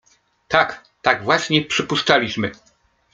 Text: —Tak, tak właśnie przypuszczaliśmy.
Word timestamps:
—Tak, 0.47 0.85
tak 1.01 1.23
właśnie 1.23 1.61
przypuszczaliśmy. 1.65 2.51